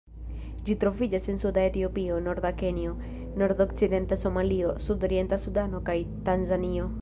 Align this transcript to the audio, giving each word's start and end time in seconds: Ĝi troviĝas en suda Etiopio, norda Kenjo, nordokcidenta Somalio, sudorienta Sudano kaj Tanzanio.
Ĝi 0.67 0.75
troviĝas 0.83 1.27
en 1.33 1.35
suda 1.41 1.65
Etiopio, 1.71 2.17
norda 2.27 2.51
Kenjo, 2.61 2.95
nordokcidenta 3.43 4.19
Somalio, 4.23 4.73
sudorienta 4.87 5.41
Sudano 5.45 5.83
kaj 5.93 5.97
Tanzanio. 6.31 6.89